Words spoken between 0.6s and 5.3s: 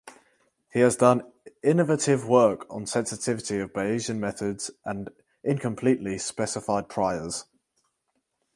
He has done innovative work on sensitivity of Bayesian methods and